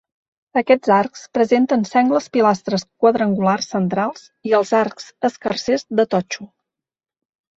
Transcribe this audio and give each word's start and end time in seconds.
Aquests 0.59 0.91
arcs 0.93 1.19
presenten 1.37 1.83
sengles 1.89 2.29
pilastres 2.37 2.85
quadrangulars 3.05 3.69
centrals 3.73 4.23
i 4.51 4.55
els 4.61 4.71
arcs 4.81 5.07
escarsers 5.31 5.85
de 6.01 6.07
totxo. 6.15 6.49